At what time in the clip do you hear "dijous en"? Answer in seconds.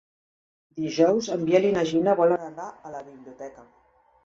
0.85-1.43